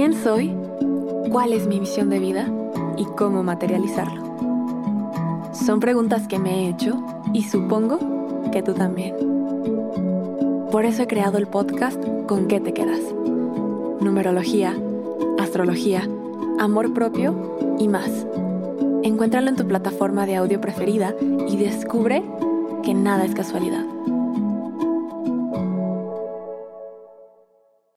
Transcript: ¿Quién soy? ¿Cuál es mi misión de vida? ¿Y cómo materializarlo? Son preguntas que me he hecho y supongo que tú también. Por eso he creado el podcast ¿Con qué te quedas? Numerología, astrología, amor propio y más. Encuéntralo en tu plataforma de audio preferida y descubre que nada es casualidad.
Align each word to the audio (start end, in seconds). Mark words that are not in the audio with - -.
¿Quién 0.00 0.14
soy? 0.14 0.56
¿Cuál 1.30 1.52
es 1.52 1.66
mi 1.66 1.78
misión 1.78 2.08
de 2.08 2.18
vida? 2.18 2.48
¿Y 2.96 3.04
cómo 3.04 3.42
materializarlo? 3.42 4.22
Son 5.52 5.78
preguntas 5.78 6.26
que 6.26 6.38
me 6.38 6.64
he 6.64 6.68
hecho 6.70 7.04
y 7.34 7.42
supongo 7.42 7.98
que 8.50 8.62
tú 8.62 8.72
también. 8.72 9.14
Por 10.72 10.86
eso 10.86 11.02
he 11.02 11.06
creado 11.06 11.36
el 11.36 11.48
podcast 11.48 12.02
¿Con 12.26 12.48
qué 12.48 12.60
te 12.60 12.72
quedas? 12.72 13.02
Numerología, 14.00 14.74
astrología, 15.38 16.08
amor 16.58 16.94
propio 16.94 17.76
y 17.78 17.86
más. 17.86 18.26
Encuéntralo 19.02 19.50
en 19.50 19.56
tu 19.56 19.68
plataforma 19.68 20.24
de 20.24 20.36
audio 20.36 20.62
preferida 20.62 21.14
y 21.46 21.58
descubre 21.58 22.24
que 22.82 22.94
nada 22.94 23.26
es 23.26 23.34
casualidad. 23.34 23.84